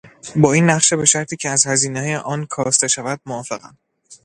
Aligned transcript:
با 0.35 0.53
این 0.53 0.69
نقشه 0.69 0.95
به 0.95 1.05
شرطی 1.05 1.37
که 1.37 1.49
از 1.49 1.65
هزینهی 1.67 2.15
آن 2.15 2.45
کاسته 2.45 2.87
شود، 2.87 3.21
موافقم. 3.25 3.77